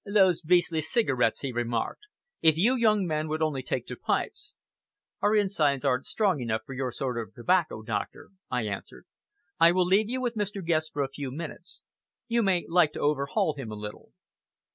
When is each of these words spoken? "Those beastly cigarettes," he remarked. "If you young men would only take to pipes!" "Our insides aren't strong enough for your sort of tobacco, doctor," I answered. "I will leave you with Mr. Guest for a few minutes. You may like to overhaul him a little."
"Those 0.03 0.41
beastly 0.41 0.81
cigarettes," 0.81 1.41
he 1.41 1.51
remarked. 1.51 2.07
"If 2.41 2.57
you 2.57 2.75
young 2.75 3.05
men 3.05 3.27
would 3.27 3.43
only 3.43 3.61
take 3.61 3.85
to 3.85 3.95
pipes!" 3.95 4.57
"Our 5.21 5.35
insides 5.35 5.85
aren't 5.85 6.07
strong 6.07 6.41
enough 6.41 6.63
for 6.65 6.73
your 6.73 6.91
sort 6.91 7.19
of 7.19 7.35
tobacco, 7.35 7.83
doctor," 7.83 8.29
I 8.49 8.63
answered. 8.63 9.05
"I 9.59 9.71
will 9.71 9.85
leave 9.85 10.09
you 10.09 10.19
with 10.19 10.33
Mr. 10.33 10.65
Guest 10.65 10.91
for 10.91 11.03
a 11.03 11.07
few 11.07 11.29
minutes. 11.29 11.83
You 12.27 12.41
may 12.41 12.65
like 12.67 12.93
to 12.93 12.99
overhaul 12.99 13.53
him 13.53 13.71
a 13.71 13.75
little." 13.75 14.11